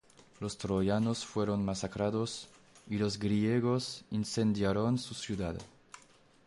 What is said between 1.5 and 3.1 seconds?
masacrados, y